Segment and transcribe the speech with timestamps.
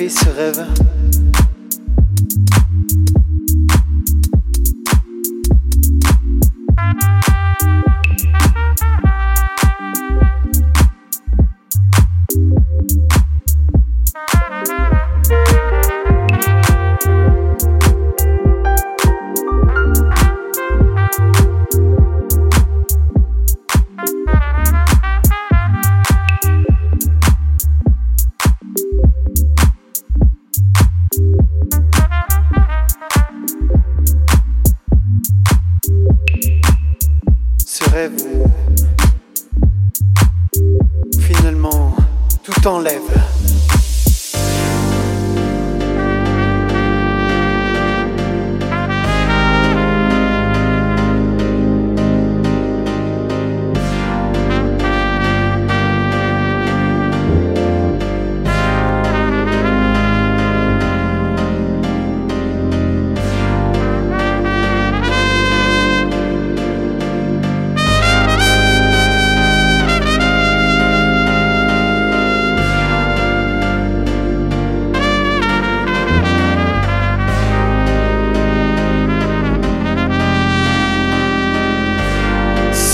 [0.00, 0.64] fait ce rêve
[37.64, 38.12] Ce rêve
[41.20, 41.94] finalement
[42.42, 43.00] tout enlève.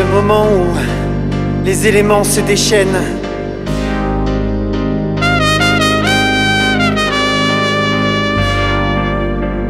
[0.00, 3.02] Où les éléments se déchaînent.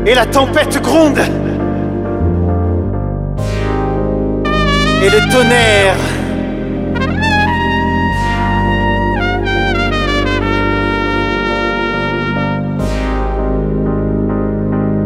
[0.06, 1.20] Et la tempête gronde.
[5.02, 5.96] Et le tonnerre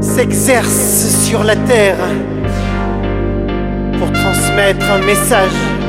[0.01, 1.97] s'exerce sur la terre
[4.53, 5.82] transmettre un message.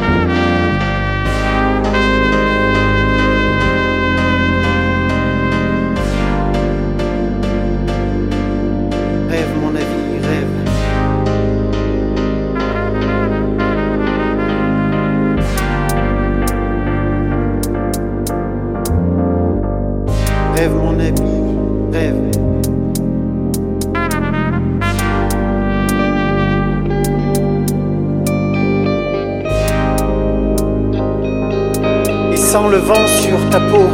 [32.62, 33.90] Le vent sur ta peau.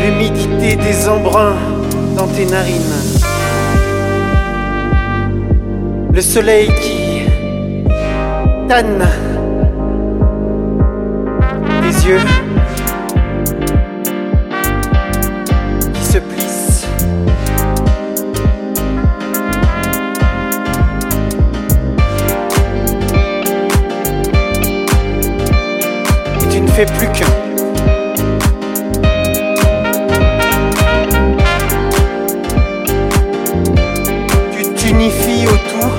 [0.00, 1.56] L'humidité des embruns
[2.16, 2.94] dans tes narines.
[6.14, 7.26] Le soleil qui
[8.68, 9.06] tanne
[11.82, 12.47] tes yeux.
[26.86, 27.26] Plus qu'un.
[34.52, 35.92] Tu t'unifies au tout.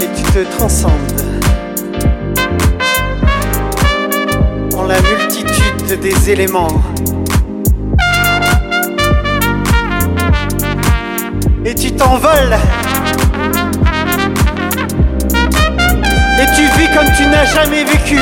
[0.00, 0.90] Et tu te transcendes
[4.76, 6.82] en la multitude des éléments.
[11.64, 12.58] Et tu t'envoles
[16.40, 18.18] et tu vis comme tu n'as jamais vécu.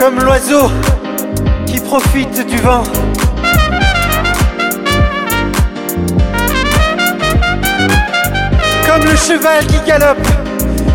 [0.00, 0.70] Comme l'oiseau
[1.66, 2.82] qui profite du vent.
[8.86, 10.28] Comme le cheval qui galope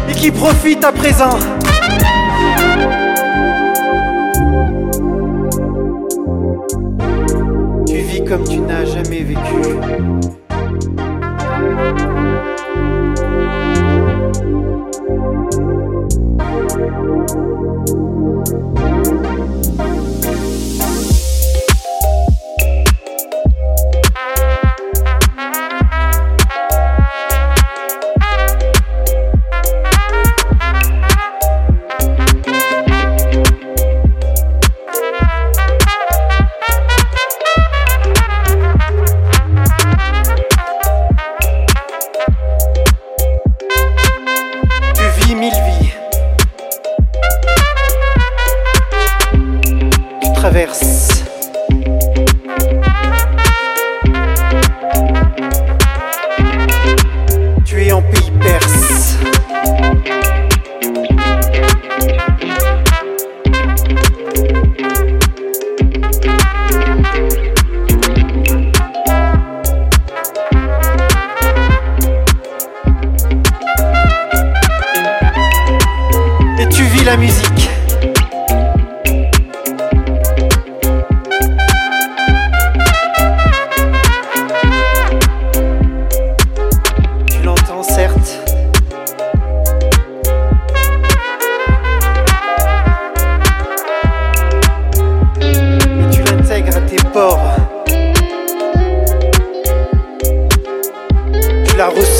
[0.09, 1.39] et qui profite à présent.
[7.87, 10.40] Tu vis comme tu n'as jamais vécu.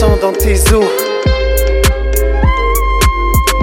[0.01, 0.83] Dans tes os.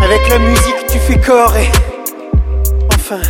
[0.01, 1.69] Avec la musique, tu fais corps et
[2.95, 3.21] enfin,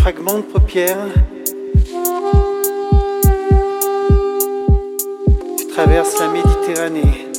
[0.00, 0.96] d'un fragment de paupière.
[5.58, 7.29] Tu traverses la Méditerranée.